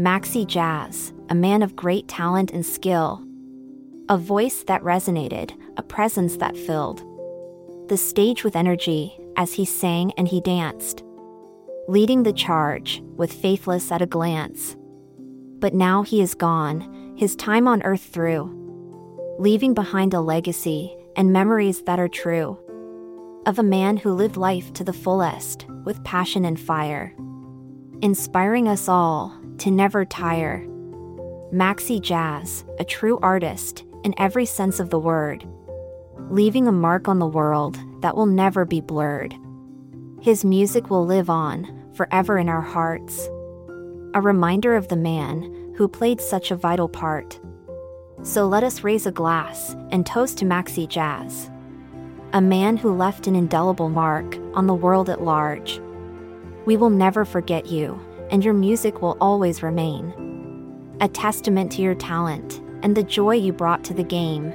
Maxi 0.00 0.46
Jazz, 0.46 1.12
a 1.28 1.34
man 1.34 1.62
of 1.62 1.76
great 1.76 2.08
talent 2.08 2.52
and 2.52 2.64
skill. 2.64 3.22
A 4.08 4.16
voice 4.16 4.62
that 4.62 4.82
resonated, 4.82 5.52
a 5.76 5.82
presence 5.82 6.38
that 6.38 6.56
filled 6.56 7.04
the 7.90 7.98
stage 7.98 8.42
with 8.42 8.56
energy 8.56 9.14
as 9.36 9.52
he 9.52 9.66
sang 9.66 10.10
and 10.12 10.26
he 10.26 10.40
danced, 10.40 11.04
leading 11.86 12.22
the 12.22 12.32
charge 12.32 13.02
with 13.16 13.30
faithless 13.30 13.92
at 13.92 14.00
a 14.00 14.06
glance. 14.06 14.74
But 15.58 15.74
now 15.74 16.02
he 16.02 16.22
is 16.22 16.34
gone, 16.34 17.14
his 17.18 17.36
time 17.36 17.68
on 17.68 17.82
earth 17.82 18.06
through, 18.06 19.36
leaving 19.38 19.74
behind 19.74 20.14
a 20.14 20.22
legacy 20.22 20.96
and 21.14 21.30
memories 21.30 21.82
that 21.82 22.00
are 22.00 22.08
true 22.08 22.58
of 23.44 23.58
a 23.58 23.62
man 23.62 23.98
who 23.98 24.14
lived 24.14 24.38
life 24.38 24.72
to 24.74 24.84
the 24.84 24.94
fullest 24.94 25.66
with 25.84 26.02
passion 26.04 26.46
and 26.46 26.58
fire, 26.58 27.14
inspiring 28.00 28.66
us 28.66 28.88
all 28.88 29.39
to 29.60 29.70
never 29.70 30.04
tire. 30.04 30.66
Maxi 31.52 32.00
Jazz, 32.00 32.64
a 32.78 32.84
true 32.84 33.18
artist 33.22 33.84
in 34.04 34.14
every 34.16 34.46
sense 34.46 34.80
of 34.80 34.90
the 34.90 34.98
word, 34.98 35.46
leaving 36.30 36.66
a 36.66 36.72
mark 36.72 37.08
on 37.08 37.18
the 37.18 37.26
world 37.26 37.78
that 38.00 38.16
will 38.16 38.26
never 38.26 38.64
be 38.64 38.80
blurred. 38.80 39.34
His 40.20 40.44
music 40.44 40.88
will 40.88 41.04
live 41.04 41.28
on 41.28 41.90
forever 41.94 42.38
in 42.38 42.48
our 42.48 42.62
hearts, 42.62 43.28
a 44.14 44.20
reminder 44.22 44.76
of 44.76 44.88
the 44.88 44.96
man 44.96 45.74
who 45.76 45.88
played 45.88 46.20
such 46.20 46.50
a 46.50 46.56
vital 46.56 46.88
part. 46.88 47.38
So 48.22 48.46
let 48.46 48.64
us 48.64 48.82
raise 48.82 49.06
a 49.06 49.12
glass 49.12 49.76
and 49.90 50.06
toast 50.06 50.38
to 50.38 50.44
Maxi 50.46 50.88
Jazz, 50.88 51.50
a 52.32 52.40
man 52.40 52.78
who 52.78 52.96
left 52.96 53.26
an 53.26 53.36
indelible 53.36 53.90
mark 53.90 54.38
on 54.54 54.66
the 54.66 54.74
world 54.74 55.10
at 55.10 55.22
large. 55.22 55.80
We 56.64 56.76
will 56.76 56.90
never 56.90 57.24
forget 57.24 57.66
you, 57.66 58.00
and 58.30 58.44
your 58.44 58.54
music 58.54 59.02
will 59.02 59.16
always 59.20 59.62
remain 59.62 60.14
a 61.00 61.08
testament 61.08 61.72
to 61.72 61.82
your 61.82 61.94
talent 61.94 62.60
and 62.82 62.96
the 62.96 63.02
joy 63.02 63.34
you 63.34 63.52
brought 63.52 63.82
to 63.84 63.94
the 63.94 64.04
game. 64.04 64.52